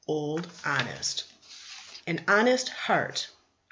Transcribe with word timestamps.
OLD 0.07 0.47
HONEST 0.63 1.25
"An 2.07 2.23
honest 2.27 2.69
heart." 2.69 3.29